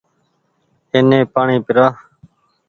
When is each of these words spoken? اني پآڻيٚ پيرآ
اني 0.95 1.19
پآڻيٚ 1.33 1.63
پيرآ 1.65 1.87